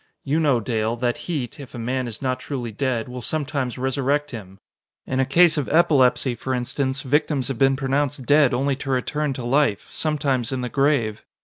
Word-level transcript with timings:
You 0.23 0.39
know, 0.39 0.59
Dale, 0.59 0.95
that 0.95 1.19
heat, 1.29 1.59
if 1.59 1.75
a 1.75 1.77
man 1.77 2.07
is 2.07 2.23
not 2.23 2.39
truly 2.39 2.71
dead, 2.71 3.07
will 3.07 3.21
sometimes 3.21 3.77
resurrect 3.77 4.31
him. 4.31 4.57
In 5.05 5.19
a 5.19 5.27
case 5.27 5.57
of 5.59 5.69
epilepsy, 5.69 6.33
for 6.33 6.55
instance, 6.55 7.03
victims 7.03 7.49
have 7.49 7.59
been 7.59 7.75
pronounced 7.75 8.25
dead 8.25 8.51
only 8.51 8.75
to 8.77 8.89
return 8.89 9.31
to 9.33 9.45
life 9.45 9.87
sometimes 9.91 10.51
in 10.51 10.61
the 10.61 10.69
grave. 10.69 11.23